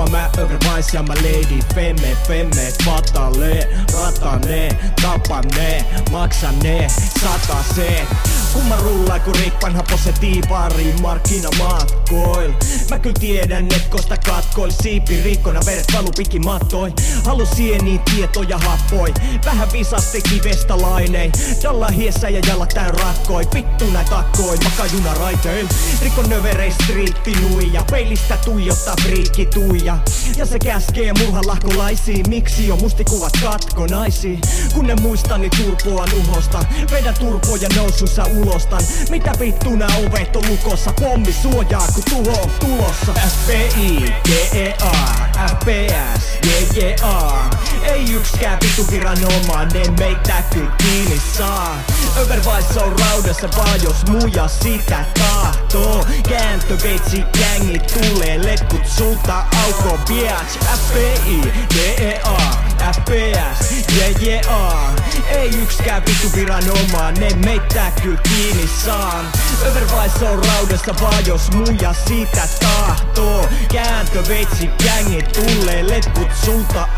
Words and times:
Mä 0.00 0.06
mä 0.10 0.30
övervaisia, 0.38 1.02
mä 1.02 1.14
lady. 1.14 1.58
Femme, 1.74 2.16
femme 2.26 2.72
Fatale, 2.84 3.68
ratane, 3.92 4.68
tapane, 5.02 5.84
maksane, 6.10 6.88
sataseen 7.20 8.06
Kun 8.52 8.66
mä 8.66 8.76
rullaan 8.76 9.20
kun 9.20 9.34
rippanha 9.34 9.82
pose 9.90 10.12
tiipariin 10.12 11.02
markkinamatkoil 11.02 12.52
Mä 12.90 12.98
kyllä 12.98 13.16
tiedän 13.20 13.66
et 13.76 13.88
kosta 13.88 14.16
katkoil. 14.16 14.70
Siipi 14.82 15.22
rikkona 15.22 15.60
veret 15.66 15.86
valu 15.92 16.10
mattoi 16.44 16.92
Halu 17.24 17.46
sieni 17.46 18.00
tietoja 18.14 18.58
happoi. 18.58 19.14
Vähän 19.44 19.72
visasti 19.72 20.22
kivestä 20.22 20.82
lainei. 20.82 21.32
Dalla 21.62 21.88
hiessä 21.88 22.28
ja 22.28 22.40
jalat 22.48 22.68
tää 22.68 22.88
rakkoi. 22.88 23.48
Vittu 23.54 23.90
näin 23.90 24.06
takkoi 24.06 24.56
makajuna 24.64 25.14
raiteil. 25.14 25.66
Rikon 26.02 26.28
növerei 26.28 26.70
striitti 26.70 27.32
nuija. 27.32 27.84
Peilistä 27.90 28.36
tuijottaa 28.44 28.94
friikki 29.02 29.46
tuija. 29.46 29.98
Ja 30.36 30.46
se 30.46 30.58
käskee 30.58 31.12
murha 31.18 31.40
lahkolaisiin. 31.46 32.28
Miksi 32.28 32.70
on 32.70 32.80
mustikuvat 32.80 33.32
katkonaisia 33.42 34.38
Kun 34.74 34.86
ne 34.86 34.94
muistan 34.94 35.40
niin 35.40 35.52
turpoan 35.56 36.08
uhosta. 36.14 36.64
Vedän 36.90 37.14
turpoja 37.14 37.68
nousussa 37.76 38.24
ulostan 38.40 38.82
Mitä 39.10 39.32
vittu 39.40 39.76
nää 39.76 39.96
ovet 40.06 40.36
on 40.36 40.42
lukossa? 40.48 40.92
Pommi 41.00 41.32
suojaa 41.32 41.86
kun 41.94 42.02
tuho 42.10 42.42
on 42.42 42.50
tulossa. 42.50 43.12
SPI, 43.28 44.14
GEA, 44.24 44.90
FPS, 45.50 46.38
JJA 46.46 47.50
Ei 47.84 48.12
ykskään 48.12 48.58
vittu 48.62 48.86
viranomainen 48.90 49.92
meitä 49.98 50.42
kyllä 50.52 50.70
kiinni 50.78 51.20
saa. 51.36 51.78
Övervais 52.18 52.76
on 52.76 52.98
raudassa 52.98 53.48
vaan 53.56 53.82
jos 53.82 54.06
muja 54.06 54.48
sitä 54.48 55.04
tahtoo. 55.18 56.06
Kääntö 56.28 56.78
veitsi 56.82 57.24
gängi 57.38 57.78
tulee 57.78 58.38
letkut 58.44 58.86
sulta 58.86 59.44
auko 59.66 59.98
biatch. 60.08 60.58
FBI, 60.58 61.52
DEA, 61.74 62.69
FPS, 62.80 63.84
JJA 63.96 64.92
Ei 65.30 65.48
ykskään 65.48 66.02
vittu 66.06 66.32
viranomainen 66.34 67.38
meitä 67.44 67.92
kyllä 68.02 68.20
kiinni 68.22 68.70
saa 68.84 69.24
Övervais 69.66 70.22
on 70.22 70.44
raudassa 70.44 70.94
vaan 71.00 71.26
jos 71.26 71.50
muja 71.52 71.94
sitä 72.08 72.48
tahtoo. 72.60 73.48
Kääntö 73.72 74.28
veitsi 74.28 74.70
gängi 74.84 75.22
tulee 75.22 75.88
letkut 75.88 76.28
sulta 76.44 76.88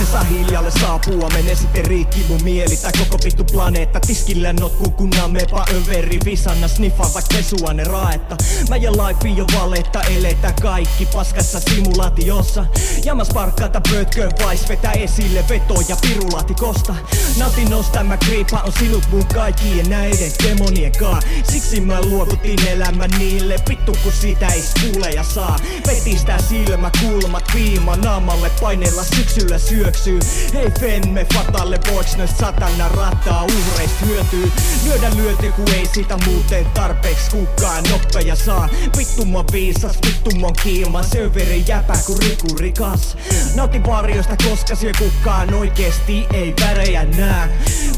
se 0.00 0.12
saa 0.12 0.24
hiljalle 0.24 0.70
saapua, 0.70 1.28
menee 1.28 1.54
sitten 1.54 1.84
rikki 1.84 2.24
mun 2.28 2.42
mieli. 2.44 2.76
Tai 2.76 2.92
koko 2.98 3.18
vittu 3.24 3.44
planeetta 3.44 4.00
tiskillä 4.00 4.52
notku 4.52 4.90
kun 4.90 5.10
mepa 5.28 5.64
överi 5.74 6.18
Visanna 6.24 6.68
sniffaa 6.68 7.10
vaik 7.14 7.24
pesuane 7.28 7.84
raetta. 7.84 8.36
Mä 8.68 8.76
ja 8.76 8.92
life 8.92 9.28
jo 9.28 9.46
valetta 9.60 10.02
eletä 10.02 10.52
kaikki 10.62 11.06
paskassa 11.06 11.60
simulaatiossa. 11.60 12.66
Ja 13.04 13.14
mä 13.14 13.24
sparkkaata 13.24 13.80
pötköön 13.90 14.30
vais 14.44 14.68
vetää 14.68 14.92
esille 14.92 15.44
vetoja 15.48 15.96
pirulaatikosta. 16.02 16.94
Nautin 17.38 17.70
nosta 17.70 18.04
mä 18.04 18.16
kriipa 18.16 18.58
on 18.58 18.72
sinut 18.78 19.04
mun 19.10 19.26
kaikkien 19.26 19.90
näiden 19.90 20.32
demonien 20.44 20.92
kaa. 20.98 21.20
Siksi 21.44 21.80
mä 21.80 22.00
luovutin 22.00 22.68
elämän 22.68 23.10
niille 23.18 23.56
vittu 23.68 23.96
kun 24.02 24.12
sitä 24.12 24.46
ei 24.46 24.62
kuule 24.80 25.10
ja 25.10 25.22
saa. 25.22 25.56
Vetistä 25.86 26.38
silmä 26.48 26.90
kulmat 27.00 27.44
viima 27.54 27.96
naamalle 27.96 28.50
paineella 28.60 29.04
syksyllä 29.04 29.58
syöksyy 29.98 30.20
Hei 30.54 30.70
femme 30.80 31.26
fatalle 31.34 31.80
voiks 31.92 32.16
noist 32.16 32.38
satana 32.38 32.88
rataa 32.88 33.44
uhreist 33.44 33.94
hyötyy. 34.06 34.52
Lyödä 34.84 35.16
lyöty 35.16 35.52
ku 35.52 35.62
ei 35.74 35.86
sitä 35.94 36.18
muuten 36.26 36.64
tarpeeks 36.64 37.28
kukaan 37.28 37.84
nopea 37.90 38.36
saa. 38.36 38.68
Vittu 38.98 39.24
mä 39.24 39.44
viisas, 39.52 39.98
vittu 40.06 40.30
mä 40.40 40.48
kiilma 40.62 41.02
Söveri 41.02 41.64
jäpä 41.66 41.98
ku 42.06 42.18
riku 42.18 42.56
rikas. 42.58 43.16
Nautin 43.54 43.86
varjoista 43.86 44.36
koska 44.48 44.74
siellä 44.74 44.98
kukaan 44.98 45.54
oikeesti 45.54 46.26
ei 46.32 46.54
värejä 46.60 47.04
nää 47.04 47.48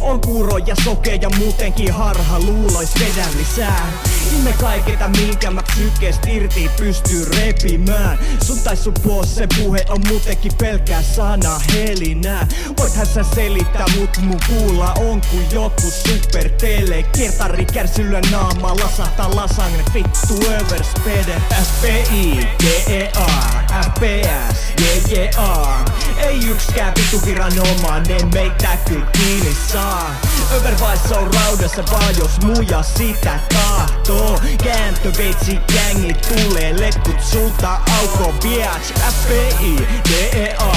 On 0.00 0.20
kuuro 0.20 0.58
ja 0.58 0.74
sokea 0.84 1.14
ja 1.14 1.30
muutenkin 1.38 1.92
harha 1.92 2.38
luulois 2.38 2.90
vedän 3.00 3.38
lisää. 3.38 3.92
Ihme 4.32 4.52
kaiketa 4.52 5.08
minkä 5.08 5.50
mä 5.50 5.62
psykeest 5.62 6.26
irti 6.26 6.70
pystyy 6.76 7.24
repimään. 7.24 8.18
Sun 8.44 8.58
tai 8.58 8.76
sun 8.76 8.94
se 9.24 9.46
puhe 9.58 9.84
on 9.88 10.00
muutenkin 10.08 10.52
pelkää 10.58 11.02
sana 11.02 11.60
helinää 11.82 12.46
Voithan 12.78 13.06
sä 13.06 13.24
selittää 13.34 13.86
mut 13.96 14.18
mun 14.20 14.38
kuulla 14.48 14.92
on 14.92 15.20
kuin 15.30 15.46
joku 15.52 15.90
super 15.90 16.48
tele 16.48 17.02
Kertari 17.02 17.64
kärsyllä 17.64 18.20
naama 18.30 18.76
lasahtaa 18.76 19.36
lasangne 19.36 19.84
vittu 19.94 20.34
överspede 20.46 21.42
SPI, 21.62 22.48
GEA, 22.58 23.26
FPS, 23.84 24.72
JJA 24.80 25.84
Ei 26.22 26.38
ykskään 26.46 26.92
vittu 26.98 27.26
viranomainen 27.26 28.28
meitä 28.34 28.68
kyllä 28.88 29.06
kiinni 29.12 29.56
saa. 29.72 30.14
Övervais 30.56 31.12
on 31.12 31.34
raudassa 31.34 31.84
vaan 31.92 32.14
jos 32.18 32.40
muja 32.44 32.82
sitä 32.82 33.40
tahtoo. 33.54 34.40
Kääntö 34.64 35.12
veitsi 35.18 35.58
gängi 35.72 36.14
tulee 36.14 36.80
letkut 36.80 37.20
sulta 37.20 37.78
auko 38.00 38.34
biatch 38.42 38.92
FBI, 39.10 39.76
DEA, 40.10 40.72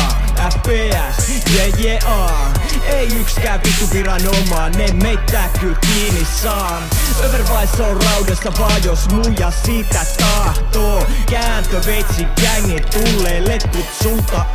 JJA 1.86 2.30
Ei 2.88 3.08
ykskään 3.08 3.62
vittu 3.66 3.90
viranomainen 3.94 5.04
meitä 5.04 5.50
kyllä 5.60 5.78
kiinni 5.82 6.28
saa. 6.42 6.82
Övervais 7.24 7.80
on 7.80 8.02
raudassa 8.02 8.52
vaan 8.60 8.84
jos 8.84 9.10
muja 9.10 9.52
sitä 9.52 10.06
tahtoo. 10.18 11.08
Kääntö 11.30 11.82
veitsi 11.86 12.26
gängi 12.42 12.80
tulee 12.80 13.48
letkut 13.48 13.86
sulta. 14.04 14.46